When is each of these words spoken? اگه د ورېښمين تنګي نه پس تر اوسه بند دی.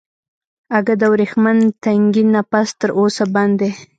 اگه 0.77 0.93
د 1.01 1.03
ورېښمين 1.11 1.59
تنګي 1.83 2.23
نه 2.33 2.41
پس 2.51 2.67
تر 2.79 2.89
اوسه 2.99 3.23
بند 3.33 3.53
دی. 3.59 3.71